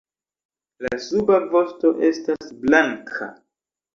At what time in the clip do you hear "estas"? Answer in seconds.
2.09-2.49